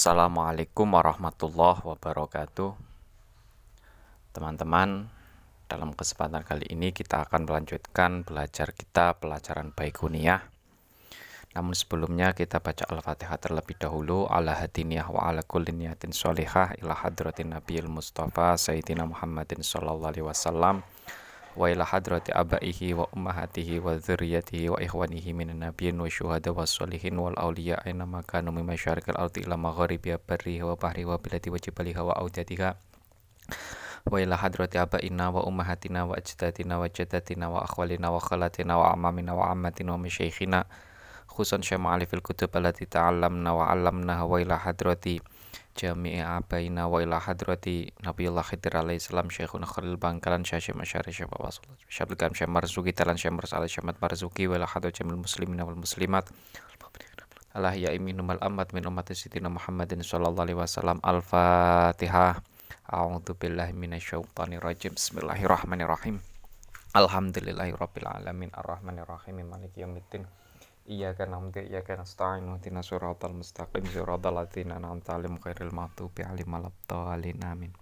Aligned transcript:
Assalamualaikum 0.00 0.96
warahmatullahi 0.96 1.84
wabarakatuh. 1.84 2.72
Teman-teman 4.32 5.12
Dalam 5.68 5.92
kesempatan 5.92 6.40
kali 6.40 6.72
ini 6.72 6.88
kita 6.88 7.28
akan 7.28 7.44
melanjutkan 7.44 8.24
belajar 8.24 8.72
kita 8.72 9.20
pelajaran 9.20 9.76
Baikuniyah 9.76 10.40
Namun 11.52 11.76
sebelumnya 11.76 12.32
kita 12.32 12.64
baca 12.64 12.88
Al-Fatihah 12.88 13.36
terlebih 13.44 13.76
dahulu. 13.76 14.24
Ala 14.24 14.56
hadiniyah 14.56 15.04
wa 15.12 15.28
ala 15.28 15.44
kulli 15.44 15.76
niyatin 15.76 16.16
sholihah 16.16 16.80
Ila 16.80 16.96
hadratin 16.96 17.52
Nabiil 17.52 17.84
Mustafa 17.92 18.56
Sayyidina 18.56 19.04
Muhammadin 19.04 19.60
sallallahu 19.60 20.16
alaihi 20.16 20.24
wasallam 20.24 20.80
wa 21.56 21.70
ila 21.70 21.84
hadrati 21.84 22.32
abaihi 22.32 22.94
wa 22.94 23.06
ummahatihi 23.10 23.78
wa 23.82 23.98
dzurriyyatihi 23.98 24.68
wa 24.70 24.78
ikhwanihi 24.82 25.34
minan 25.34 25.58
nabiyyin 25.58 26.00
wa 26.00 26.10
syuhada 26.10 26.52
was 26.54 26.70
sholihin 26.70 27.18
wal 27.18 27.34
auliya 27.34 27.82
aina 27.84 28.06
ma 28.06 28.22
kanu 28.22 28.52
min 28.54 28.62
masyariqil 28.66 29.18
ardi 29.18 29.42
ila 29.42 29.56
magharibiha 29.58 30.18
barriha 30.22 30.66
wa 30.66 30.76
bahriha 30.78 31.10
wa 31.10 31.18
biladi 31.18 31.50
wa 31.50 31.58
jibaliha 31.58 32.02
wa 32.06 32.14
audatiha 32.16 32.74
wa 34.10 34.16
ila 34.22 34.36
hadrati 34.36 34.78
abaina 34.78 35.30
wa 35.30 35.42
ummahatina 35.42 36.06
wa 36.06 36.14
ajdadina 36.16 36.78
jami'i 45.80 46.20
abaina 46.20 46.84
wa 46.92 47.00
ila 47.00 47.16
hadrati 47.16 47.88
Nabiullah 48.04 48.44
Khidir 48.44 48.76
alaihi 48.76 49.00
salam 49.00 49.32
Syekhuna 49.32 49.64
Khalil 49.64 49.96
Bangkalan 49.96 50.44
Syekh 50.44 50.76
Masyari 50.76 51.08
Syekh 51.08 51.32
Wasul 51.32 51.64
Syekh 51.88 52.12
Kam 52.20 52.36
Syekh 52.36 52.52
Marzuki 52.52 52.92
Talan 52.92 53.16
Syekh 53.16 53.32
Marsal 53.32 53.64
Syekh 53.64 53.88
Marzuki 53.88 54.44
wa 54.44 54.60
ila 54.60 54.68
hadrat 54.68 54.92
jamil 54.92 55.16
muslimin 55.16 55.56
wal 55.64 55.80
muslimat 55.80 56.28
Allah 57.56 57.74
ya 57.74 57.90
iminum 57.96 58.28
al 58.28 58.38
amat 58.44 58.76
min 58.76 58.84
umat 58.84 59.08
Sayyidina 59.08 59.48
Muhammadin 59.48 60.04
sallallahu 60.04 60.44
alaihi 60.44 60.60
wasallam 60.60 61.00
Al-Fatihah 61.00 62.44
A'udzu 62.86 63.34
billahi 63.34 63.72
minasyaitonir 63.72 64.60
rajim 64.60 64.94
Bismillahirrahmanirrahim 64.94 66.20
Alhamdulillahi 66.94 67.74
rabbil 67.74 68.06
alamin 68.06 68.50
arrahmanir 68.52 69.08
rahim 69.08 69.46
maliki 69.46 69.82
Iyyaka 70.88 71.28
na'budu 71.28 71.60
wa 71.60 71.68
iyyaka 71.68 72.00
nasta'in. 72.00 72.48
Ihdinas 72.56 72.88
siratal 72.88 73.36
mustaqim. 73.36 73.84
Siratal 73.84 74.32
ladzina 74.32 74.80
an'amta 74.80 75.20
'alaihim 75.20 75.36
ghairil 75.36 75.76
maghdubi 75.76 76.24
'alaihim 76.24 76.48
waladdallin. 76.48 77.44
Amin. 77.44 77.76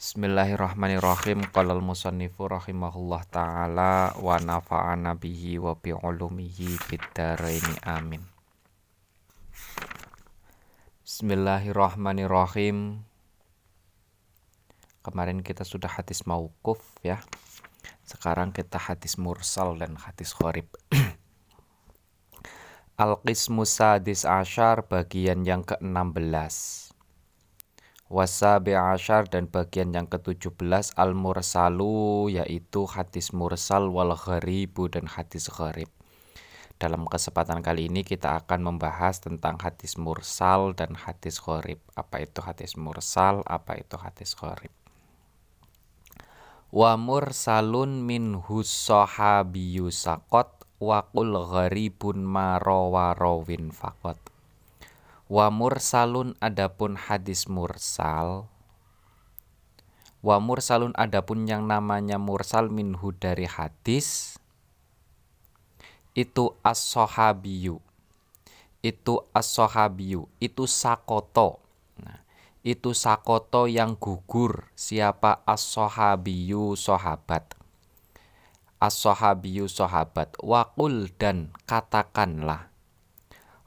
Bismillahirrahmanirrahim. 0.00 1.44
Qala 1.52 1.76
al-musannifu 1.76 2.48
rahimahullah 2.48 3.20
taala 3.28 4.16
wa 4.16 4.40
nafa'ana 4.40 5.12
bihi 5.18 5.60
wa 5.60 5.76
bi 5.76 5.92
ulumihi 5.92 6.80
biddaraini 6.88 7.84
amin. 7.84 8.24
Bismillahirrahmanirrahim. 11.04 13.04
Kemarin 15.04 15.44
kita 15.44 15.68
sudah 15.68 15.92
hadis 15.92 16.24
mauquf 16.24 16.80
ya. 17.04 17.20
Sekarang 18.08 18.56
kita 18.56 18.80
hadis 18.80 19.20
mursal 19.20 19.76
dan 19.76 20.00
hadis 20.00 20.32
kharib 20.32 20.64
Al-Qismu 23.00 23.64
Sadis 23.64 24.28
Ashar 24.28 24.84
bagian 24.84 25.48
yang 25.48 25.64
ke-16 25.64 26.52
Wasabi 28.12 28.76
Ashar 28.76 29.24
dan 29.24 29.48
bagian 29.48 29.96
yang 29.96 30.04
ke-17 30.04 31.00
Al-Mursalu 31.00 32.28
yaitu 32.28 32.84
hadis 32.84 33.32
mursal 33.32 33.88
wal 33.88 34.12
gharibu 34.12 34.92
dan 34.92 35.08
hadis 35.08 35.48
gharib. 35.48 35.88
Dalam 36.76 37.08
kesempatan 37.08 37.64
kali 37.64 37.88
ini 37.88 38.04
kita 38.04 38.36
akan 38.44 38.68
membahas 38.68 39.24
tentang 39.24 39.56
hadis 39.64 39.96
mursal 39.96 40.76
dan 40.76 40.92
hadis 40.92 41.40
gharib. 41.40 41.80
Apa 41.96 42.20
itu 42.20 42.44
hadis 42.44 42.76
mursal 42.76 43.40
apa 43.48 43.80
itu 43.80 43.96
hadis 43.96 44.36
gharib? 44.36 44.76
Wa 46.68 47.00
mursalun 47.00 48.04
min 48.04 48.36
sahabiyyu 48.44 49.88
saqat 49.88 50.59
Wakul 50.80 51.36
gharibun 51.36 52.24
marawarawin 52.24 53.68
fakot 53.68 54.16
Wa 55.28 55.52
mursalun 55.52 56.32
adapun 56.40 56.96
hadis 56.96 57.52
mursal. 57.52 58.48
Wa 60.24 60.40
mursalun 60.40 60.96
adapun 60.96 61.44
yang 61.44 61.68
namanya 61.68 62.16
mursal 62.16 62.72
minhu 62.72 63.12
dari 63.12 63.44
hadis 63.44 64.40
Itu 66.16 66.56
as-sohabiyu 66.64 67.76
Itu 68.80 69.28
as-sohabiyu 69.36 70.32
Itu 70.40 70.64
sakoto. 70.64 71.60
Nah, 72.00 72.24
Itu 72.64 72.96
sakoto 72.96 73.68
yang 73.68 74.00
gugur. 74.00 74.72
Siapa 74.72 75.44
as-sohabiyu 75.44 76.72
sahabat 76.72 77.59
as-sahabiyu 78.80 79.68
sahabat 79.68 80.34
wakul 80.40 81.12
dan 81.20 81.52
katakanlah 81.68 82.72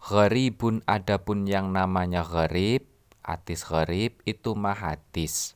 gharibun 0.02 0.82
adapun 0.90 1.46
yang 1.46 1.72
namanya 1.72 2.26
gharib 2.26 2.90
hadis 3.22 3.64
gharib 3.64 4.20
itu 4.28 4.58
mahadis 4.58 5.56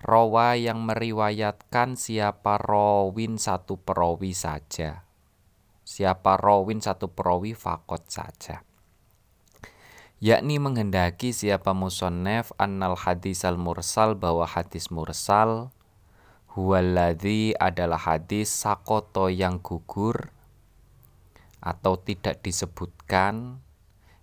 rawa 0.00 0.56
yang 0.56 0.80
meriwayatkan 0.88 1.94
siapa 2.00 2.56
rawin 2.56 3.36
satu 3.36 3.76
perawi 3.76 4.32
saja. 4.32 5.04
Siapa 5.84 6.40
rawin 6.40 6.80
satu 6.80 7.12
perawi 7.12 7.52
fakot 7.52 8.08
saja. 8.08 8.64
Yakni 10.20 10.60
menghendaki 10.60 11.32
siapa 11.32 11.72
musonef 11.72 12.52
annal 12.60 12.96
hadis 12.96 13.44
al 13.44 13.56
mursal 13.56 14.16
bahwa 14.16 14.44
hadis 14.44 14.92
mursal 14.92 15.72
Huwaladzi 16.50 17.54
adalah 17.54 18.10
hadis 18.10 18.50
sakoto 18.50 19.30
yang 19.30 19.62
gugur 19.62 20.34
atau 21.62 21.94
tidak 21.94 22.42
disebutkan. 22.42 23.62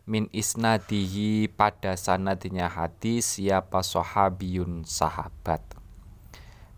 Min 0.03 0.27
isnadihi 0.35 1.47
pada 1.51 1.95
sanadnya 1.95 2.67
hadis 2.67 3.39
siapa 3.39 3.79
sahabiyun 3.79 4.83
sahabat. 4.83 5.63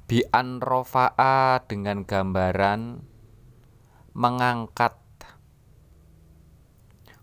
Bi 0.05 0.21
an 0.29 0.61
rofa'a 0.61 1.65
dengan 1.65 2.05
gambaran 2.05 3.01
mengangkat. 4.13 4.97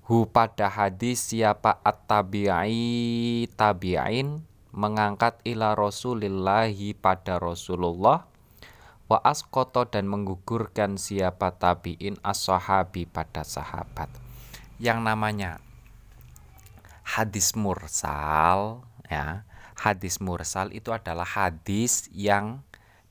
Hu 0.06 0.26
pada 0.31 0.70
hadis 0.70 1.31
siapa 1.31 1.78
at-tabi'i 1.82 3.50
tabi'in 3.54 4.47
mengangkat 4.76 5.41
ila 5.48 5.72
rasulillahi 5.72 6.92
pada 6.92 7.41
Rasulullah 7.41 8.28
wa 9.09 9.19
askoto 9.25 9.88
dan 9.88 10.04
menggugurkan 10.04 11.00
siapa 11.00 11.56
tabiin 11.56 12.20
as-sahabi 12.20 13.09
pada 13.09 13.41
sahabat. 13.41 14.12
Yang 14.76 14.98
namanya 15.00 15.53
hadis 17.06 17.56
mursal 17.56 18.84
ya 19.09 19.48
hadis 19.81 20.20
mursal 20.20 20.75
itu 20.76 20.92
adalah 20.92 21.25
hadis 21.25 22.12
yang 22.12 22.66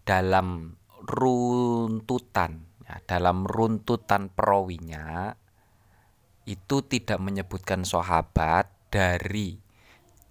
dalam 0.05 0.77
runtutan 1.01 2.69
ya, 2.85 3.01
dalam 3.09 3.47
runtutan 3.49 4.29
perawinya 4.29 5.33
itu 6.45 6.85
tidak 6.85 7.17
menyebutkan 7.17 7.81
sahabat 7.81 8.69
dari 8.93 9.64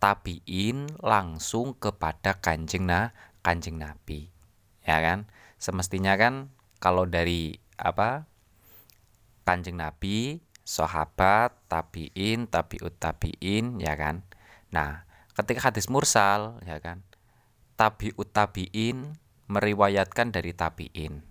tabiin 0.05 1.01
langsung 1.01 1.73
kepada 1.81 2.37
kanjeng 2.37 2.85
na 2.85 3.17
kanjeng 3.41 3.81
nabi 3.81 4.29
ya 4.85 5.01
kan? 5.01 5.25
Semestinya 5.57 6.13
kan 6.21 6.53
kalau 6.77 7.09
dari 7.09 7.57
apa 7.81 8.29
kanjeng 9.49 9.81
nabi 9.81 10.45
sahabat 10.61 11.57
tabiin 11.73 12.53
tabiut 12.53 12.93
tabiin 13.01 13.81
ya 13.81 13.97
kan? 13.97 14.29
Nah 14.69 15.09
ketika 15.33 15.73
hadis 15.73 15.89
mursal 15.89 16.61
ya 16.69 16.77
kan? 16.85 17.01
Tabiut 17.81 18.29
tabiin 18.29 19.17
meriwayatkan 19.49 20.37
dari 20.37 20.53
tabiin. 20.53 21.25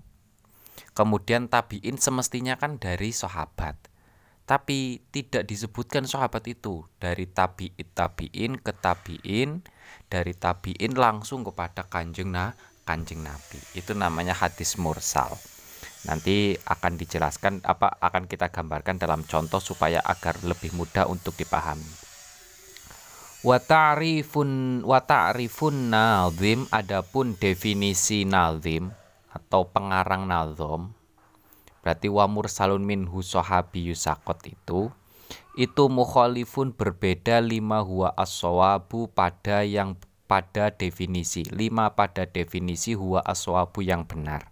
Kemudian 0.98 1.46
tabiin 1.46 2.02
semestinya 2.02 2.58
kan 2.58 2.82
dari 2.82 3.14
sahabat 3.14 3.93
tapi 4.44 5.00
tidak 5.12 5.48
disebutkan 5.48 6.04
sahabat 6.04 6.44
itu. 6.52 6.84
Dari 7.00 7.28
tabi'in 7.28 7.88
tabi'in 7.96 8.60
ke 8.60 8.76
tabi'in 8.76 9.64
dari 10.12 10.34
tabi'in 10.36 10.94
langsung 10.94 11.48
kepada 11.48 11.88
kanjeng 11.88 12.32
nah 12.32 12.52
kanjeng 12.84 13.24
nabi. 13.24 13.60
Itu 13.74 13.96
namanya 13.96 14.36
hadis 14.36 14.76
mursal. 14.76 15.32
Nanti 16.04 16.60
akan 16.60 17.00
dijelaskan 17.00 17.64
apa 17.64 17.96
akan 18.04 18.28
kita 18.28 18.52
gambarkan 18.52 19.00
dalam 19.00 19.24
contoh 19.24 19.64
supaya 19.64 20.04
agar 20.04 20.36
lebih 20.44 20.76
mudah 20.76 21.08
untuk 21.08 21.40
dipahami. 21.40 21.88
Wa 23.44 23.60
ta'rifun 23.60 24.84
wa 24.84 25.00
nazim. 25.72 26.68
Adapun 26.72 27.40
definisi 27.40 28.28
nazim 28.28 28.92
atau 29.32 29.68
pengarang 29.72 30.28
nazom 30.28 31.03
berarti 31.84 32.08
wa 32.08 32.26
mursalun 32.32 32.82
minhu 32.82 33.20
sahabi 33.20 33.92
yusakot 33.92 34.40
itu 34.48 34.90
itu 35.60 35.84
mukhalifun 35.92 36.72
berbeda 36.74 37.44
lima 37.44 37.84
huwa 37.84 38.16
as 38.16 38.40
pada 39.12 39.68
yang 39.68 40.00
pada 40.26 40.72
definisi 40.72 41.44
lima 41.52 41.92
pada 41.94 42.24
definisi 42.26 42.96
huwa 42.96 43.22
as 43.22 43.46
yang 43.84 44.08
benar. 44.08 44.50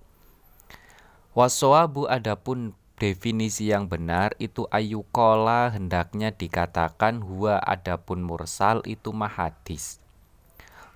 Wasawabu 1.31 2.11
adapun 2.11 2.75
definisi 2.99 3.71
yang 3.71 3.87
benar 3.87 4.35
itu 4.35 4.67
ayukola 4.67 5.71
hendaknya 5.71 6.35
dikatakan 6.35 7.23
huwa 7.23 7.55
adapun 7.63 8.19
mursal 8.19 8.83
itu 8.83 9.15
mahadis 9.15 10.00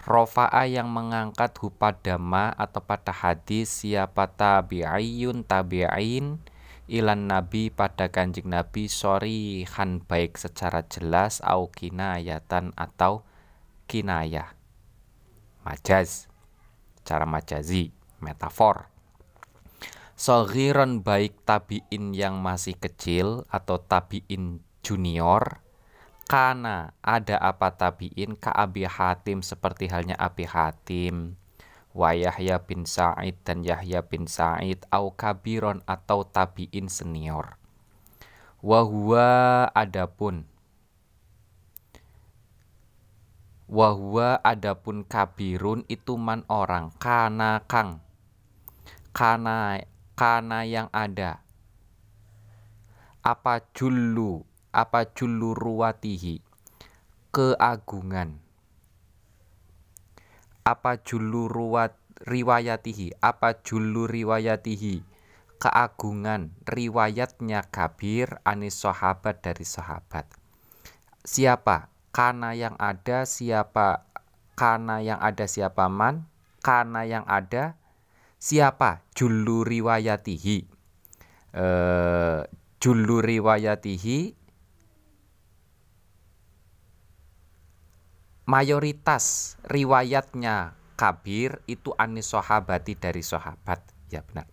Rofa'a 0.06 0.70
yang 0.70 0.94
mengangkat 0.94 1.58
hu 1.58 1.74
pada 1.74 2.22
ma 2.22 2.54
atau 2.54 2.78
pada 2.78 3.10
hadis 3.10 3.82
siapa 3.82 4.30
tabi'ayun 4.30 5.42
tabi'ain 5.42 6.38
ilan 6.86 7.22
nabi 7.26 7.74
pada 7.74 8.14
kanjeng 8.14 8.46
nabi 8.46 8.86
sorry 8.86 9.66
han 9.66 10.06
baik 10.06 10.38
secara 10.38 10.86
jelas 10.86 11.42
au 11.42 11.74
kinayatan 11.74 12.78
atau 12.78 13.26
kinayah. 13.90 14.54
Majaz. 15.66 16.30
Cara 17.02 17.26
majazi 17.26 17.90
metafor. 18.22 18.94
Sogiron 20.14 21.02
baik 21.02 21.42
tabiin 21.50 22.14
yang 22.14 22.46
masih 22.46 22.78
kecil 22.78 23.50
atau 23.50 23.82
tabiin 23.82 24.62
junior 24.86 25.65
Kana 26.26 26.98
ada 27.06 27.38
apa 27.38 27.70
tabiin 27.70 28.34
ka 28.34 28.50
Abi 28.50 28.90
Hatim 28.90 29.46
seperti 29.46 29.86
halnya 29.94 30.18
Abi 30.18 30.50
Hatim. 30.50 31.38
Wa 31.94 32.18
Yahya 32.18 32.66
bin 32.66 32.90
Sa'id 32.90 33.38
dan 33.46 33.62
Yahya 33.62 34.02
bin 34.02 34.26
Sa'id 34.26 34.82
au 34.90 35.14
kabiron 35.14 35.86
atau 35.86 36.26
tabiin 36.26 36.90
senior. 36.90 37.62
Wa 38.58 38.82
huwa 38.82 39.70
adapun. 39.78 40.50
Wa 43.70 43.94
huwa 43.94 44.42
adapun 44.42 45.06
kabirun 45.06 45.86
itu 45.86 46.18
man 46.18 46.42
orang 46.50 46.90
kana 46.98 47.62
kang. 47.70 48.02
Kana 49.14 49.78
kana 50.18 50.66
yang 50.66 50.90
ada. 50.90 51.46
Apa 53.22 53.62
julu 53.78 54.55
apa 54.76 55.08
juluruwatihi 55.08 56.44
keagungan. 57.32 58.44
Apa 60.68 61.00
juluruwat 61.00 61.96
riwayatihi? 62.28 63.16
Apa 63.24 63.64
julu 63.64 64.04
riwayatihi 64.12 65.08
keagungan. 65.64 66.52
Riwayatnya 66.68 67.64
kabir 67.72 68.44
anis 68.44 68.84
sahabat 68.84 69.40
dari 69.40 69.64
sahabat. 69.64 70.28
Siapa? 71.24 71.88
Karena 72.12 72.52
yang 72.52 72.76
ada 72.76 73.24
siapa? 73.24 74.04
Karena 74.60 75.00
yang 75.00 75.24
ada 75.24 75.48
siapa 75.48 75.88
man? 75.88 76.28
Karena 76.60 77.08
yang 77.08 77.24
ada 77.24 77.80
siapa? 78.36 79.08
Julu 79.16 79.64
riwayatihi 79.64 80.76
eh, 81.56 82.40
julu 82.84 83.24
riwayatihi 83.24 84.35
mayoritas 88.46 89.58
riwayatnya 89.66 90.78
kabir 90.96 91.60
itu 91.66 91.92
anis 91.98 92.32
sahabati 92.32 92.96
dari 92.96 93.26
sahabat 93.26 93.82
ya 94.10 94.24
benar 94.24 94.48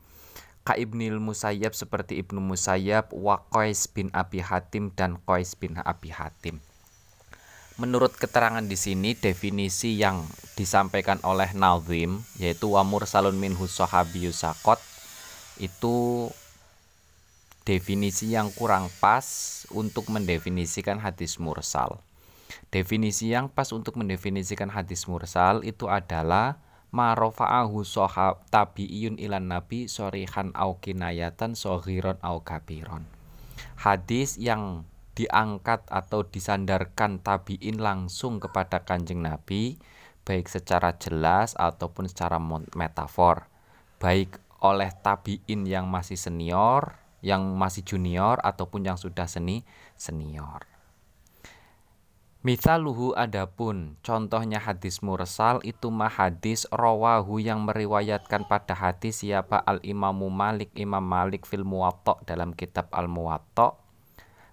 Ka 0.62 0.79
Ibnil 0.79 1.19
Musayyab 1.19 1.75
seperti 1.75 2.23
Ibnu 2.23 2.39
Musayyab 2.39 3.11
wa 3.11 3.43
Qais 3.50 3.91
bin 3.91 4.15
Abi 4.15 4.39
Hatim 4.39 4.94
dan 4.94 5.19
Qais 5.27 5.59
bin 5.59 5.75
Abi 5.75 6.15
Hatim. 6.15 6.62
Menurut 7.83 8.15
keterangan 8.15 8.62
di 8.62 8.79
sini 8.79 9.19
definisi 9.19 9.99
yang 9.99 10.23
disampaikan 10.55 11.19
oleh 11.27 11.50
Nazim 11.59 12.23
yaitu 12.39 12.71
wa 12.79 12.87
mursalun 12.87 13.35
minhu 13.35 13.67
sakot 13.67 14.79
itu 15.59 16.31
definisi 17.67 18.31
yang 18.31 18.55
kurang 18.55 18.87
pas 19.03 19.27
untuk 19.75 20.15
mendefinisikan 20.15 21.03
hadis 21.03 21.43
mursal. 21.43 21.99
Definisi 22.73 23.33
yang 23.33 23.53
pas 23.53 23.71
untuk 23.71 24.01
mendefinisikan 24.01 24.73
hadis 24.73 25.05
mursal 25.07 25.63
itu 25.63 25.89
adalah 25.89 26.61
marofa'ahu 26.93 27.85
sohab 27.89 28.45
tabi'iyun 28.53 29.17
ilan 29.17 29.49
nabi 29.49 29.89
sorihan 29.89 30.53
au 30.53 30.77
kinayatan 30.77 31.57
sohiron 31.57 32.21
au 32.21 32.45
kabiron. 32.45 33.09
Hadis 33.81 34.37
yang 34.37 34.85
diangkat 35.13 35.85
atau 35.93 36.25
disandarkan 36.25 37.21
tabi'in 37.21 37.77
langsung 37.77 38.41
kepada 38.41 38.85
kanjeng 38.85 39.21
nabi 39.21 39.77
baik 40.25 40.49
secara 40.49 40.97
jelas 40.97 41.53
ataupun 41.59 42.09
secara 42.09 42.41
metafor 42.73 43.51
baik 44.01 44.41
oleh 44.65 44.89
tabi'in 45.05 45.69
yang 45.69 45.91
masih 45.91 46.17
senior 46.17 46.97
yang 47.21 47.45
masih 47.55 47.85
junior 47.85 48.41
ataupun 48.41 48.89
yang 48.89 48.97
sudah 48.97 49.29
seni 49.29 49.69
senior 50.01 50.72
Mithaluhu 52.43 53.15
adapun 53.15 53.94
contohnya 54.03 54.59
hadis 54.59 54.99
mursal 54.99 55.62
itu 55.62 55.94
mah 55.94 56.11
hadis 56.11 56.67
rawahu 56.75 57.39
yang 57.39 57.62
meriwayatkan 57.62 58.50
pada 58.50 58.75
hadis 58.75 59.23
siapa? 59.23 59.62
Al 59.62 59.79
imamu 59.87 60.27
Malik 60.27 60.75
Imam 60.75 61.06
Malik 61.06 61.47
fil 61.47 61.62
Muwatta 61.62 62.19
dalam 62.27 62.50
kitab 62.50 62.91
al 62.91 63.06
Muwatta 63.06 63.79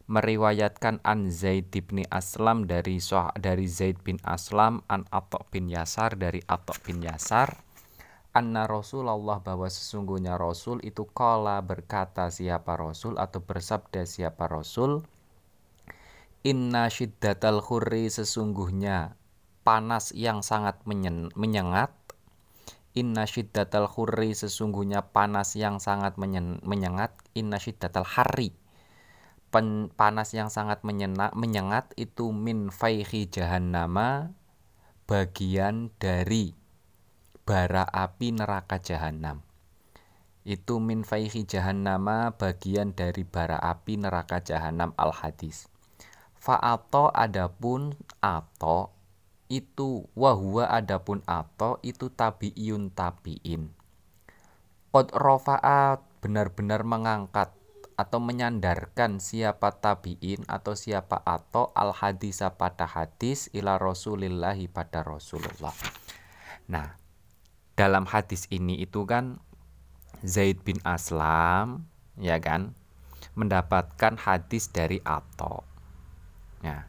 meriwayatkan 0.06 1.02
an 1.02 1.34
Zaid 1.34 1.74
bin 1.74 2.06
Aslam 2.14 2.70
dari 2.70 3.02
dari 3.42 3.66
Zaid 3.66 4.06
bin 4.06 4.22
Aslam 4.22 4.86
an 4.86 5.10
Atok 5.10 5.50
bin 5.50 5.66
Yasar 5.66 6.14
dari 6.14 6.46
Atok 6.46 6.86
bin 6.86 7.02
Yasar. 7.02 7.58
Anna 8.38 8.70
Rasulullah 8.70 9.42
bahwa 9.42 9.66
sesungguhnya 9.66 10.38
Rasul 10.38 10.78
itu 10.86 11.10
kala 11.10 11.58
berkata 11.66 12.30
siapa 12.30 12.78
Rasul 12.78 13.18
atau 13.18 13.42
bersabda 13.42 14.06
siapa 14.06 14.46
Rasul 14.46 15.02
Inna 16.40 16.88
syiddatal 16.88 17.60
khurri 17.60 18.08
sesungguhnya 18.08 19.20
panas 19.68 20.16
yang 20.16 20.40
sangat 20.40 20.80
menyen 20.88 21.36
menyengat. 21.36 21.92
Inna 22.96 23.28
syiddatal 23.28 23.92
khurri 23.92 24.32
sesungguhnya 24.32 25.12
panas 25.12 25.60
yang 25.60 25.84
sangat 25.84 26.16
menyen 26.16 26.64
menyengat. 26.64 27.12
Inna 27.36 27.60
syiddatal 27.60 28.08
hari 28.08 28.56
Pen, 29.50 29.90
panas 29.90 30.30
yang 30.38 30.54
sangat 30.54 30.86
menyenak, 30.86 31.34
menyengat 31.34 31.90
itu 31.98 32.30
min 32.30 32.70
faihi 32.70 33.26
jahannama 33.26 34.38
bagian 35.10 35.90
dari 35.98 36.54
bara 37.50 37.82
api 37.82 38.30
neraka 38.30 38.78
jahanam 38.78 39.42
itu 40.46 40.78
min 40.78 41.02
faihi 41.02 41.50
jahannama 41.50 42.38
bagian 42.38 42.94
dari 42.94 43.26
bara 43.26 43.58
api 43.58 43.98
neraka 43.98 44.38
jahanam 44.38 44.94
al 45.02 45.18
hadis 45.18 45.66
Fa'ato 46.40 47.12
adapun 47.12 47.92
ato 48.24 48.96
itu 49.52 50.08
wahwa 50.16 50.72
adapun 50.72 51.20
ato 51.28 51.84
itu 51.84 52.08
tabi'iyun 52.08 52.96
tabi'in. 52.96 53.76
Qad 54.96 55.12
rofaat 55.12 56.00
benar-benar 56.24 56.88
mengangkat 56.88 57.52
atau 58.00 58.24
menyandarkan 58.24 59.20
siapa 59.20 59.76
tabi'in 59.76 60.48
atau 60.48 60.80
siapa 60.80 61.20
ato 61.28 61.76
al 61.76 61.92
hadisa 61.92 62.56
pada 62.56 62.88
hadis 62.88 63.52
ila 63.52 63.76
rasulillahi 63.76 64.72
pada 64.72 65.04
rasulullah. 65.04 65.76
Nah, 66.72 66.96
dalam 67.76 68.08
hadis 68.08 68.48
ini 68.48 68.80
itu 68.80 69.04
kan 69.04 69.44
Zaid 70.24 70.64
bin 70.64 70.80
Aslam 70.88 71.88
ya 72.16 72.40
kan 72.40 72.76
mendapatkan 73.40 74.20
hadis 74.20 74.68
dari 74.72 75.00
Ato 75.08 75.64
Ya. 76.64 76.88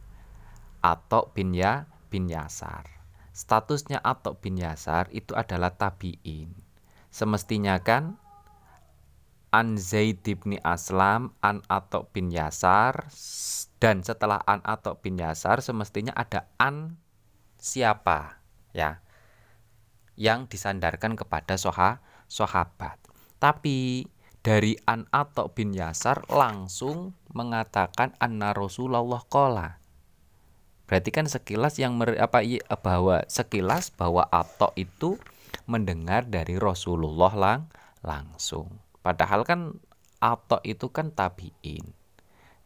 Atok 0.81 1.37
bin 1.37 1.53
Ya 1.53 1.87
bin 2.09 2.27
Yasar. 2.27 2.89
Statusnya 3.31 4.03
Atok 4.03 4.43
bin 4.43 4.59
Yasar 4.59 5.07
itu 5.15 5.33
adalah 5.37 5.73
tabi'in. 5.77 6.53
Semestinya 7.11 7.79
kan 7.81 8.19
An 9.51 9.75
Zaid 9.75 10.23
bin 10.23 10.63
Aslam, 10.63 11.35
An 11.43 11.67
Atok 11.67 12.15
bin 12.15 12.31
Yasar, 12.31 13.11
dan 13.83 14.07
setelah 14.07 14.39
An 14.47 14.63
Atok 14.63 15.03
bin 15.03 15.19
Yasar 15.19 15.59
semestinya 15.59 16.15
ada 16.15 16.47
An 16.55 17.03
siapa 17.59 18.39
ya 18.71 19.03
yang 20.15 20.47
disandarkan 20.47 21.19
kepada 21.19 21.59
soha 21.59 21.99
sahabat. 22.31 23.01
Tapi 23.43 24.07
dari 24.41 24.77
An 24.89 25.05
Atok 25.13 25.53
bin 25.53 25.77
Yasar 25.77 26.25
langsung 26.33 27.13
mengatakan 27.33 28.17
anna 28.17 28.57
Rasulullah 28.57 29.21
kola. 29.29 29.77
Berarti 30.89 31.11
kan 31.15 31.29
sekilas 31.29 31.79
yang 31.79 31.95
mer, 31.95 32.19
apa 32.19 32.43
bahwa 32.83 33.23
sekilas 33.31 33.95
bahwa 33.95 34.27
Atok 34.33 34.75
itu 34.75 35.21
mendengar 35.69 36.27
dari 36.27 36.59
Rasulullah 36.59 37.31
lang 37.37 37.61
langsung. 38.03 38.81
Padahal 39.05 39.47
kan 39.47 39.79
Atok 40.19 40.65
itu 40.67 40.91
kan 40.91 41.13
tabiin. 41.15 41.97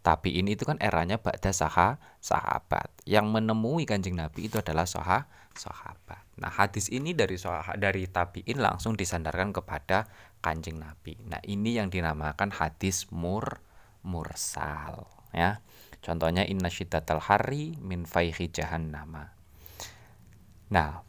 tabiin 0.04 0.52
itu 0.52 0.68
kan 0.68 0.76
eranya 0.84 1.16
ba'da 1.16 1.48
saha, 1.48 1.96
sahabat. 2.20 2.92
Yang 3.08 3.24
menemui 3.24 3.88
Kanjeng 3.88 4.20
Nabi 4.20 4.52
itu 4.52 4.60
adalah 4.60 4.84
saha, 4.84 5.24
sahabat. 5.56 6.20
Nah, 6.36 6.52
hadis 6.52 6.92
ini 6.92 7.16
dari 7.16 7.40
saha, 7.40 7.72
dari 7.80 8.04
tabiin 8.04 8.60
langsung 8.60 9.00
disandarkan 9.00 9.56
kepada 9.56 10.04
Kanjeng 10.44 10.76
Nabi. 10.76 11.16
Nah, 11.24 11.40
ini 11.48 11.80
yang 11.80 11.88
dinamakan 11.88 12.52
hadis 12.52 13.08
mur 13.08 13.64
mursal, 14.04 15.08
ya. 15.32 15.64
Contohnya 16.04 16.44
inna 16.44 16.68
syiddatal 16.68 17.24
hari 17.24 17.80
min 17.80 18.04
faihi 18.04 18.52
jahannama. 18.52 19.32
Nah, 20.68 21.00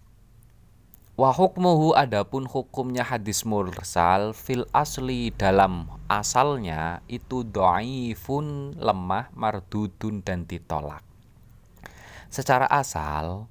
Wa 1.15 1.31
hukmuhu 1.31 1.95
adapun 1.95 2.43
hukumnya 2.43 3.07
hadis 3.07 3.47
mursal 3.47 4.35
fil 4.35 4.67
asli 4.75 5.31
dalam 5.31 5.87
asalnya 6.11 6.99
itu 7.07 7.47
dhaifun 7.47 8.75
lemah 8.75 9.31
mardudun 9.31 10.19
dan 10.27 10.43
ditolak. 10.43 11.07
Secara 12.27 12.67
asal 12.67 13.47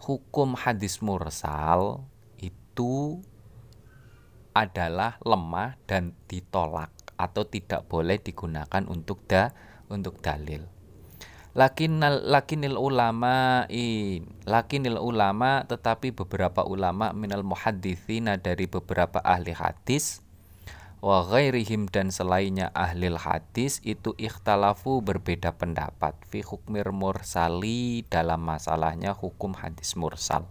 hukum 0.00 0.56
hadis 0.56 1.04
mursal 1.04 2.08
itu 2.40 3.20
adalah 4.58 5.22
lemah 5.22 5.78
dan 5.86 6.18
ditolak 6.26 6.90
atau 7.14 7.46
tidak 7.46 7.86
boleh 7.86 8.18
digunakan 8.18 8.82
untuk 8.90 9.22
da 9.30 9.54
untuk 9.86 10.18
dalil. 10.18 10.66
Lakinil 11.58 12.78
ulama 12.78 13.66
in 13.66 14.26
lakinil 14.46 14.98
ulama 14.98 15.66
tetapi 15.66 16.14
beberapa 16.14 16.62
ulama 16.62 17.10
minal 17.10 17.42
muhadditsina 17.42 18.38
dari 18.38 18.70
beberapa 18.70 19.18
ahli 19.22 19.54
hadis 19.54 20.22
wa 20.98 21.22
ghairihim 21.22 21.86
dan 21.90 22.10
selainnya 22.10 22.74
ahli 22.74 23.10
hadis 23.14 23.78
itu 23.86 24.18
ikhtalafu 24.18 24.98
berbeda 25.02 25.54
pendapat 25.54 26.14
fi 26.26 26.42
hukmir 26.42 26.90
mursali 26.90 28.02
dalam 28.06 28.42
masalahnya 28.42 29.14
hukum 29.14 29.54
hadis 29.54 29.94
mursal 29.94 30.46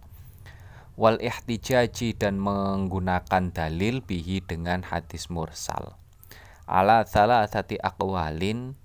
wal 0.98 1.22
ihtijaji 1.22 2.18
dan 2.18 2.42
menggunakan 2.42 3.54
dalil 3.54 4.02
bihi 4.02 4.42
dengan 4.42 4.82
hadis 4.82 5.30
mursal 5.30 5.94
ala 6.68 7.06
salah 7.08 7.48
sati 7.48 7.80
akwalin 7.80 8.76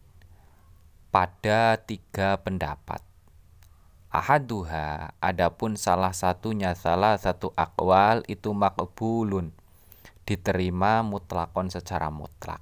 pada 1.11 1.77
tiga 1.83 2.39
pendapat. 2.39 3.03
Ahaduha, 4.07 5.13
adapun 5.19 5.75
salah 5.75 6.15
satunya 6.15 6.73
salah 6.79 7.19
satu 7.19 7.51
akwal 7.59 8.23
itu 8.31 8.55
makbulun, 8.55 9.51
diterima 10.23 11.03
mutlakon 11.03 11.67
secara 11.67 12.07
mutlak. 12.07 12.61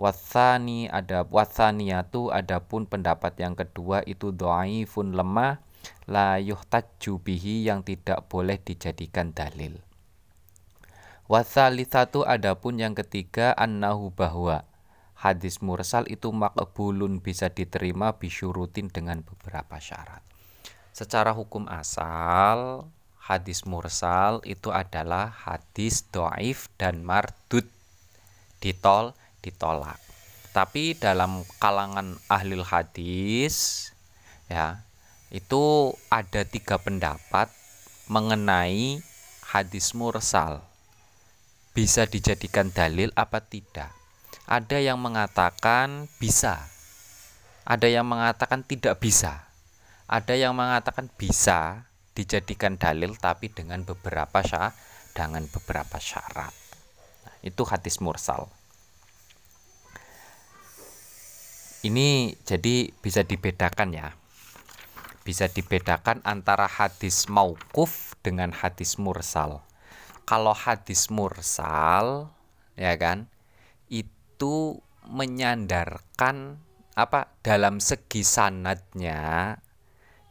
Wasani 0.00 0.88
ada 0.88 1.28
wasaniyatu 1.28 2.32
adapun 2.32 2.88
pendapat 2.88 3.36
yang 3.36 3.52
kedua 3.52 4.00
itu 4.08 4.32
dhaifun 4.32 5.12
lemah 5.12 5.60
la 6.10 6.42
yuhtaju 6.42 7.22
bihi 7.22 7.66
yang 7.68 7.86
tidak 7.86 8.26
boleh 8.26 8.58
dijadikan 8.58 9.30
dalil. 9.30 9.78
Wasalisatu 11.30 12.26
adapun 12.26 12.82
yang 12.82 12.98
ketiga 12.98 13.54
annahu 13.54 14.10
bahwa 14.10 14.66
hadis 15.14 15.62
mursal 15.62 16.02
itu 16.10 16.34
makbulun 16.34 17.22
bisa 17.22 17.46
diterima 17.46 18.18
bisyurutin 18.18 18.90
dengan 18.90 19.22
beberapa 19.22 19.78
syarat. 19.78 20.26
Secara 20.90 21.30
hukum 21.30 21.70
asal, 21.70 22.90
hadis 23.22 23.62
mursal 23.62 24.42
itu 24.42 24.74
adalah 24.74 25.30
hadis 25.30 26.02
doaif 26.10 26.66
dan 26.74 27.06
mardud 27.06 27.62
ditol 28.58 29.14
ditolak. 29.38 30.02
Tapi 30.50 30.98
dalam 30.98 31.46
kalangan 31.62 32.18
ahli 32.26 32.58
hadis 32.58 33.86
ya 34.50 34.82
itu 35.30 35.94
ada 36.10 36.42
tiga 36.42 36.78
pendapat 36.78 37.50
mengenai 38.10 38.98
hadis 39.50 39.94
mursal 39.94 40.62
bisa 41.74 42.06
dijadikan 42.06 42.74
dalil 42.74 43.14
apa 43.14 43.38
tidak 43.42 43.94
ada 44.50 44.82
yang 44.82 44.98
mengatakan 44.98 46.10
bisa, 46.18 46.66
ada 47.62 47.86
yang 47.86 48.02
mengatakan 48.02 48.66
tidak 48.66 48.98
bisa, 48.98 49.46
ada 50.10 50.34
yang 50.34 50.58
mengatakan 50.58 51.06
bisa 51.14 51.86
dijadikan 52.18 52.74
dalil 52.74 53.14
tapi 53.14 53.46
dengan 53.54 53.86
beberapa 53.86 54.42
syarat, 54.42 54.74
dengan 55.14 55.46
beberapa 55.46 56.02
syarat. 56.02 56.50
Nah, 57.22 57.36
itu 57.46 57.62
hadis 57.62 58.02
mursal. 58.02 58.50
Ini 61.86 62.34
jadi 62.42 62.90
bisa 62.98 63.22
dibedakan 63.22 63.94
ya. 63.94 64.10
Bisa 65.22 65.46
dibedakan 65.46 66.24
antara 66.24 66.64
hadis 66.66 67.28
maukuf 67.28 68.16
dengan 68.24 68.52
hadis 68.56 68.96
mursal. 68.96 69.62
Kalau 70.24 70.54
hadis 70.54 71.10
mursal 71.10 72.30
ya 72.80 72.96
kan 72.96 73.28
itu 73.92 74.80
menyandarkan 75.04 76.64
apa 76.96 77.28
dalam 77.44 77.76
segi 77.76 78.24
sanatnya 78.24 79.56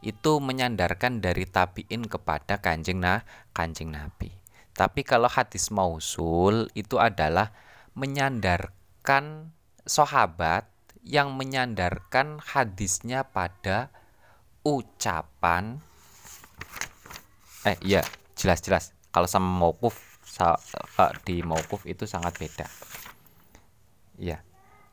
itu 0.01 0.39
menyandarkan 0.39 1.19
dari 1.19 1.43
tabiin 1.43 2.08
kepada 2.08 2.58
kanjeng 2.63 3.03
nah 3.03 3.22
kanjeng 3.51 3.91
nabi 3.91 4.31
tapi 4.74 5.03
kalau 5.03 5.27
hadis 5.27 5.69
mausul 5.69 6.72
itu 6.72 6.98
adalah 6.98 7.51
menyandarkan 7.93 9.51
sahabat 9.84 10.65
yang 11.03 11.36
menyandarkan 11.36 12.39
hadisnya 12.39 13.27
pada 13.27 13.91
ucapan 14.63 15.80
eh 17.68 17.78
iya 17.84 18.01
jelas-jelas 18.39 18.96
kalau 19.12 19.28
sama 19.28 19.48
maukuf 19.48 19.96
di 21.28 21.44
maukuf 21.44 21.84
itu 21.89 22.08
sangat 22.08 22.38
beda 22.39 22.70
Iya. 24.20 24.44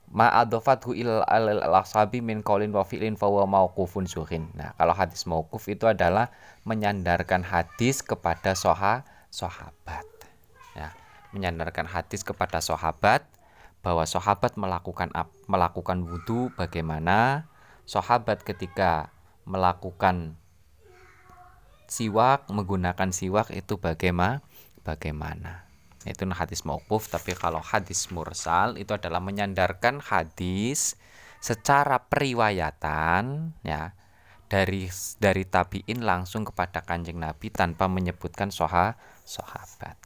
Ma 0.07 0.31
adofathu 0.31 0.95
il 0.95 1.11
al-ashabi 1.11 2.23
min 2.23 2.39
qaulin 2.47 2.71
wa 2.71 2.87
fi'lin 2.87 3.19
fa 3.19 3.27
mauqufun 3.27 4.07
suhin. 4.07 4.47
Nah, 4.55 4.71
kalau 4.79 4.95
hadis 4.95 5.27
mauquf 5.27 5.67
itu 5.67 5.91
adalah 5.91 6.31
menyandarkan 6.63 7.43
hadis 7.43 8.07
kepada 8.07 8.55
soha 8.55 9.03
sahabat. 9.35 10.07
Ya, 10.79 10.95
menyandarkan 11.35 11.91
hadis 11.91 12.23
kepada 12.23 12.63
sahabat 12.63 13.27
bahwa 13.83 14.07
sahabat 14.07 14.55
melakukan 14.55 15.11
melakukan 15.51 16.07
wudhu 16.07 16.55
bagaimana 16.55 17.51
sahabat 17.83 18.47
ketika 18.47 19.11
melakukan 19.47 20.37
siwak 21.87 22.51
menggunakan 22.51 23.15
siwak 23.15 23.55
itu 23.55 23.79
bagaimana 23.79 24.43
bagaimana? 24.83 25.67
Itu 26.07 26.23
hadis 26.31 26.63
mauquf 26.63 27.11
tapi 27.11 27.35
kalau 27.35 27.59
hadis 27.59 28.11
mursal 28.15 28.79
itu 28.79 28.95
adalah 28.95 29.19
menyandarkan 29.19 29.99
hadis 30.03 30.95
secara 31.43 32.07
periwayatan 32.07 33.55
ya 33.67 33.95
dari 34.47 34.87
dari 35.19 35.43
tabiin 35.43 36.07
langsung 36.07 36.47
kepada 36.47 36.87
kanjeng 36.87 37.19
nabi 37.19 37.51
tanpa 37.51 37.91
menyebutkan 37.91 38.55
soha 38.55 38.95
sahabat 39.27 39.99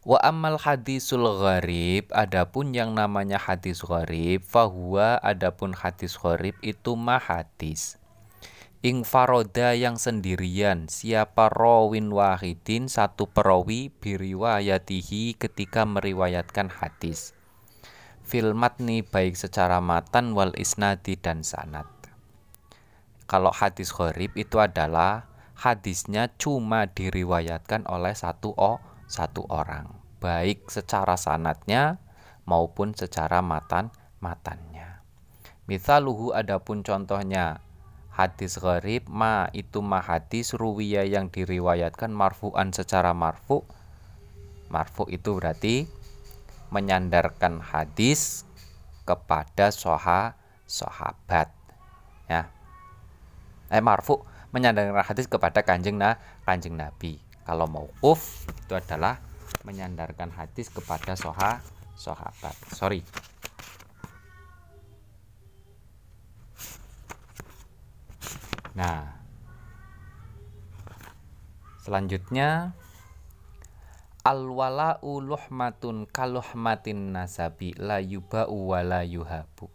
wa 0.00 0.16
amal 0.24 0.56
hadisul 0.56 1.28
gharib 1.44 2.08
adapun 2.16 2.72
yang 2.72 2.96
namanya 2.96 3.36
hadis 3.36 3.84
gharib 3.84 4.40
fahuwa 4.40 5.20
adapun 5.20 5.76
hadis 5.76 6.16
gharib 6.16 6.56
itu 6.64 6.96
mah 6.96 7.20
hadis. 7.20 8.00
Ing 8.80 9.04
faroda 9.04 9.76
yang 9.76 10.00
sendirian 10.00 10.88
siapa 10.88 11.52
rawin 11.52 12.08
wahidin 12.08 12.88
satu 12.88 13.28
perawi 13.28 13.92
biriwayatihi 14.00 15.36
ketika 15.36 15.84
meriwayatkan 15.84 16.72
hadis. 16.72 17.36
Fil 18.24 18.56
matni 18.56 19.04
baik 19.04 19.36
secara 19.36 19.84
matan 19.84 20.32
wal 20.32 20.56
isnadi 20.56 21.20
dan 21.20 21.44
sanad. 21.44 21.84
Kalau 23.28 23.52
hadis 23.52 23.92
gharib 23.92 24.32
itu 24.32 24.56
adalah 24.56 25.28
hadisnya 25.60 26.32
cuma 26.40 26.88
diriwayatkan 26.88 27.84
oleh 27.84 28.16
satu 28.16 28.56
o 28.56 28.80
satu 29.10 29.42
orang 29.50 29.90
baik 30.22 30.70
secara 30.70 31.18
sanatnya 31.18 31.98
maupun 32.46 32.94
secara 32.94 33.42
matan 33.42 33.90
matannya 34.22 35.02
misaluhu 35.66 36.30
adapun 36.30 36.86
contohnya 36.86 37.58
hadis 38.20 38.60
gharib 38.60 39.08
ma 39.08 39.48
itu 39.56 39.80
ma 39.80 40.04
hadis 40.04 40.52
ruwiya 40.52 41.08
yang 41.08 41.32
diriwayatkan 41.32 42.12
marfu'an 42.12 42.74
secara 42.74 43.16
marfu. 43.16 43.64
Marfu 44.70 45.08
itu 45.10 45.34
berarti 45.34 45.88
menyandarkan 46.70 47.58
hadis 47.58 48.46
kepada 49.08 49.74
soha 49.74 50.38
sahabat 50.68 51.50
ya. 52.28 52.46
Eh 53.72 53.82
marfu 53.82 54.22
menyandarkan 54.52 55.02
hadis 55.02 55.26
kepada 55.26 55.64
kanjeng 55.64 55.98
na 55.98 56.20
kanjeng 56.46 56.78
nabi 56.78 57.18
kalau 57.50 57.66
mauquf 57.66 58.46
itu 58.46 58.78
adalah 58.78 59.18
menyandarkan 59.66 60.30
hadis 60.30 60.70
kepada 60.70 61.18
soha 61.18 61.58
sahabat. 61.98 62.54
Sorry. 62.70 63.02
Nah, 68.78 69.18
selanjutnya 71.82 72.70
Al-wala'u 74.22 75.18
luhmatun 75.18 76.06
kaluhmatin 76.06 77.10
nasabi 77.10 77.74
la 77.74 77.98
yuba'u 77.98 78.78
wa 78.78 78.78
la 78.86 79.02
yuhabu 79.02 79.66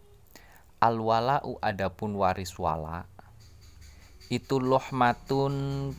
Al-wala'u 0.80 1.60
adapun 1.60 2.16
waris 2.16 2.56
wala 2.56 3.04
Itu 4.32 4.64
luhmatun 4.64 5.92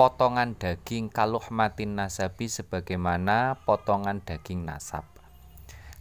potongan 0.00 0.56
daging 0.56 1.12
kaluhmatin 1.12 1.92
nasabi 1.92 2.48
sebagaimana 2.48 3.60
potongan 3.68 4.24
daging 4.24 4.64
nasab. 4.64 5.04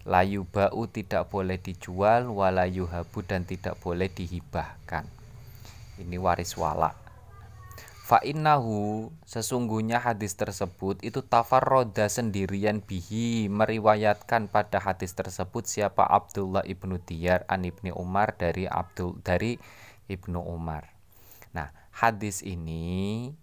Layu 0.07 0.47
ba'u 0.47 0.87
tidak 0.87 1.27
boleh 1.27 1.59
dijual 1.59 2.31
walayu 2.31 2.87
habu 2.87 3.27
dan 3.27 3.43
tidak 3.43 3.75
boleh 3.83 4.07
dihibahkan. 4.07 5.03
Ini 5.99 6.15
waris 6.15 6.55
wala. 6.55 6.95
Fa'innahu 8.07 9.11
sesungguhnya 9.27 9.99
hadis 9.99 10.39
tersebut 10.39 11.03
itu 11.03 11.19
tafarroda 11.19 12.07
sendirian 12.07 12.79
bihi 12.79 13.51
meriwayatkan 13.51 14.47
pada 14.47 14.79
hadis 14.79 15.11
tersebut 15.11 15.67
siapa 15.67 16.07
Abdullah 16.07 16.63
ibnu 16.63 17.03
Diyar 17.03 17.43
an 17.51 17.67
ibni 17.67 17.91
Umar 17.91 18.39
dari 18.39 18.63
Abdul 18.63 19.19
dari 19.27 19.59
ibnu 20.07 20.39
Umar. 20.39 20.87
Nah 21.51 21.75
hadis 21.91 22.39
ini 22.47 23.35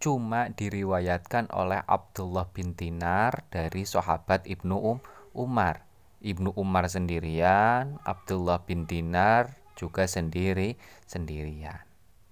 cuma 0.00 0.48
diriwayatkan 0.48 1.52
oleh 1.52 1.84
Abdullah 1.84 2.48
bin 2.48 2.72
Dinar 2.72 3.44
dari 3.52 3.84
sahabat 3.84 4.48
ibnu 4.48 4.80
Um 4.80 4.98
Umar. 5.36 5.84
Ibnu 6.20 6.52
Umar 6.56 6.88
sendirian, 6.88 7.96
Abdullah 8.04 8.64
bin 8.64 8.84
Dinar 8.84 9.56
juga 9.76 10.04
sendiri 10.04 10.76
sendirian. 11.08 11.80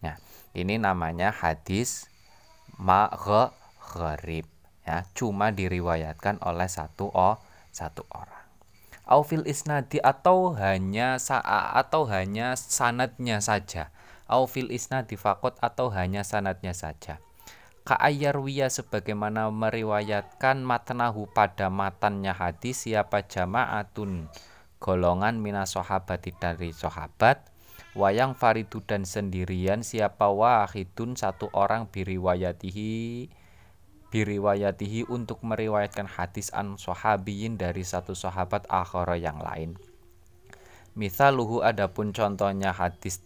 Nah 0.04 0.16
ini 0.52 0.76
namanya 0.76 1.32
hadis 1.32 2.08
maghrib 2.76 4.44
ya, 4.84 5.08
cuma 5.16 5.52
diriwayatkan 5.52 6.40
oleh 6.44 6.68
satu 6.68 7.08
oh, 7.12 7.40
satu 7.72 8.04
orang. 8.12 8.44
Aufil 9.08 9.48
isnadi 9.48 10.04
atau 10.04 10.52
hanya 10.52 11.16
sa'a 11.16 11.80
atau 11.80 12.04
hanya 12.12 12.60
sanatnya 12.60 13.40
saja. 13.40 13.88
Aufil 14.28 14.68
isnadi 14.68 15.16
fakot 15.16 15.56
atau 15.64 15.88
hanya 15.88 16.20
sanatnya 16.28 16.76
saja. 16.76 17.16
Ka'ayyarwiya 17.88 18.68
sebagaimana 18.68 19.48
meriwayatkan 19.48 20.60
matnahu 20.60 21.24
pada 21.32 21.72
matannya 21.72 22.36
hadis 22.36 22.84
siapa 22.84 23.24
jama'atun 23.24 24.28
golongan 24.76 25.40
minas 25.40 25.72
dari 26.36 26.76
sahabat 26.76 27.48
wayang 27.96 28.36
faridu 28.36 28.84
dan 28.84 29.08
sendirian 29.08 29.80
siapa 29.80 30.28
wahidun 30.28 31.16
satu 31.16 31.48
orang 31.56 31.88
biriwayatihi 31.88 33.32
biriwayatihi 34.12 35.08
untuk 35.08 35.40
meriwayatkan 35.40 36.12
hadis 36.12 36.52
an 36.52 36.76
sahabiyin 36.76 37.56
dari 37.56 37.88
satu 37.88 38.12
sahabat 38.12 38.68
akhara 38.68 39.16
yang 39.16 39.40
lain. 39.40 39.80
Misaluhu 40.92 41.64
adapun 41.64 42.12
contohnya 42.12 42.76
hadis 42.76 43.24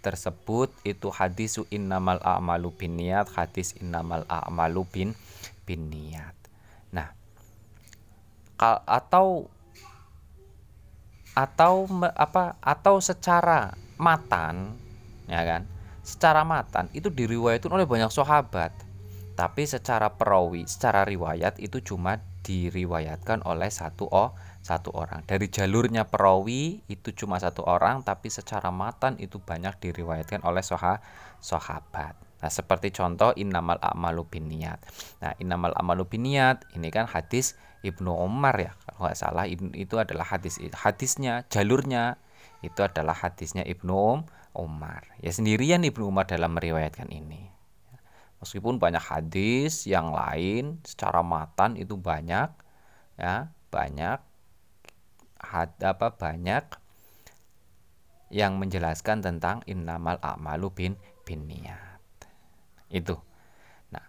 tersebut 0.00 0.72
itu 0.82 1.12
hadisu 1.12 1.68
innamal 1.68 2.18
a'malu 2.24 2.72
bin 2.72 2.96
niat 2.96 3.28
hadis 3.36 3.76
innamal 3.76 4.24
a'malu 4.26 4.82
bin 4.88 5.08
bin 5.68 5.92
niat 5.92 6.34
nah 6.90 7.12
atau 8.88 9.48
atau 11.36 11.86
apa 12.18 12.58
atau 12.60 12.98
secara 12.98 13.72
matan 13.96 14.74
ya 15.30 15.46
kan? 15.46 15.62
Secara 16.02 16.42
matan 16.42 16.90
itu 16.90 17.08
diriwayatkan 17.08 17.70
oleh 17.70 17.86
banyak 17.86 18.10
sahabat. 18.10 18.74
Tapi 19.38 19.62
secara 19.64 20.12
perawi 20.12 20.66
secara 20.66 21.06
riwayat 21.06 21.56
itu 21.62 21.80
cuma 21.80 22.20
diriwayatkan 22.44 23.46
oleh 23.46 23.70
satu 23.70 24.10
oh 24.10 24.34
satu 24.60 24.92
orang 24.92 25.24
dari 25.24 25.48
jalurnya 25.48 26.04
perawi 26.04 26.84
itu 26.86 27.16
cuma 27.16 27.40
satu 27.40 27.64
orang 27.64 28.04
tapi 28.04 28.28
secara 28.28 28.68
matan 28.68 29.16
itu 29.16 29.40
banyak 29.40 29.80
diriwayatkan 29.80 30.44
oleh 30.44 30.60
soha, 30.60 31.00
sahabat 31.40 32.16
nah 32.40 32.48
seperti 32.48 32.92
contoh 32.92 33.36
innamal 33.36 33.80
a'malu 33.80 34.24
niat 34.40 34.80
nah 35.20 35.32
innamal 35.40 35.72
a'malu 35.76 36.08
niat 36.16 36.64
ini 36.76 36.88
kan 36.88 37.08
hadis 37.08 37.56
Ibnu 37.80 38.12
Umar 38.12 38.56
ya 38.60 38.72
kalau 38.84 39.08
nggak 39.08 39.16
salah 39.16 39.44
itu 39.48 39.94
adalah 39.96 40.28
hadis 40.28 40.60
hadisnya 40.76 41.48
jalurnya 41.48 42.20
itu 42.60 42.80
adalah 42.84 43.16
hadisnya 43.16 43.64
Ibnu 43.64 44.24
Umar. 44.56 45.06
Ya 45.22 45.32
sendirian 45.32 45.84
Ibnu 45.84 46.10
Umar 46.10 46.28
dalam 46.28 46.56
meriwayatkan 46.56 47.08
ini. 47.08 47.48
Meskipun 48.40 48.80
banyak 48.80 49.04
hadis 49.04 49.84
yang 49.84 50.16
lain 50.16 50.80
secara 50.80 51.20
matan 51.20 51.76
itu 51.76 52.00
banyak 52.00 52.48
ya, 53.20 53.52
banyak 53.68 54.18
had, 55.40 55.74
apa 55.80 56.14
banyak 56.14 56.64
yang 58.30 58.62
menjelaskan 58.62 59.24
tentang 59.24 59.66
innamal 59.66 60.16
a'malu 60.22 60.70
bin 60.70 60.92
bin 61.26 61.50
niat. 61.50 61.98
Itu. 62.86 63.18
Nah, 63.90 64.06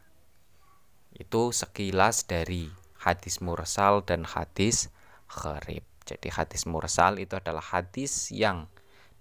itu 1.18 1.50
sekilas 1.50 2.30
dari 2.30 2.70
hadis 3.02 3.42
mursal 3.42 4.06
dan 4.06 4.30
hadis 4.30 4.94
kharib. 5.26 5.82
Jadi 6.06 6.30
hadis 6.30 6.70
mursal 6.70 7.18
itu 7.18 7.34
adalah 7.38 7.62
hadis 7.62 8.30
yang 8.30 8.70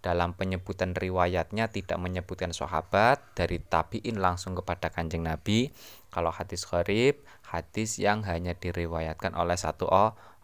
dalam 0.01 0.33
penyebutan 0.33 0.96
riwayatnya 0.96 1.68
tidak 1.68 2.01
menyebutkan 2.01 2.57
sahabat 2.57 3.20
dari 3.37 3.61
tabiin 3.61 4.16
langsung 4.16 4.57
kepada 4.57 4.88
kanjeng 4.88 5.25
Nabi. 5.25 5.73
Kalau 6.09 6.33
hadis 6.33 6.64
kharib, 6.64 7.20
hadis 7.44 8.01
yang 8.01 8.25
hanya 8.25 8.57
diriwayatkan 8.57 9.37
oleh 9.37 9.61
satu 9.61 9.87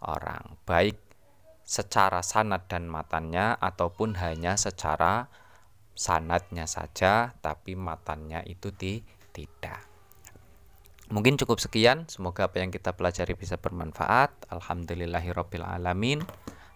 orang, 0.05 0.61
baik 0.69 1.06
secara 1.67 2.23
sanad 2.23 2.71
dan 2.71 2.87
matannya 2.87 3.59
ataupun 3.59 4.15
hanya 4.23 4.55
secara 4.55 5.27
sanadnya 5.99 6.71
saja 6.71 7.35
tapi 7.43 7.75
matannya 7.75 8.47
itu 8.47 8.71
di, 8.71 9.03
tidak. 9.35 9.83
Mungkin 11.07 11.39
cukup 11.39 11.63
sekian. 11.63 12.07
Semoga 12.11 12.51
apa 12.51 12.59
yang 12.63 12.75
kita 12.75 12.91
pelajari 12.95 13.39
bisa 13.39 13.55
bermanfaat. 13.59 14.51
Alhamdulillahirabbil 14.51 15.63
alamin. 15.63 16.23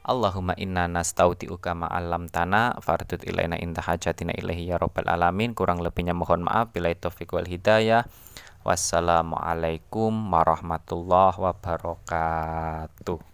Allahumma 0.00 0.57
inna 0.57 0.88
nastauti'uka 0.88 1.76
ma'alam 1.76 2.33
tanah 2.33 2.81
fardut 2.81 3.20
ilaina 3.20 3.61
inta 3.61 3.85
hajatina 3.85 4.33
ilahi 4.33 4.72
ya 4.72 4.81
rabbal 4.81 5.05
alamin 5.05 5.53
kurang 5.53 5.85
lebihnya 5.85 6.16
mohon 6.16 6.40
maaf 6.40 6.72
bila 6.72 6.88
taufiq 6.88 7.29
wal 7.37 7.44
hidayah 7.44 8.09
wassalamualaikum 8.64 10.09
warahmatullahi 10.33 11.37
wabarakatuh 11.37 13.30